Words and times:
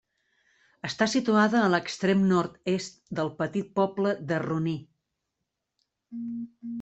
Està 0.87 1.07
situada 1.11 1.59
a 1.65 1.67
l'extrem 1.73 2.23
nord-est 2.31 2.97
del 3.19 3.29
petit 3.41 3.69
poble 3.81 4.15
de 4.33 4.41
Roní. 4.45 4.75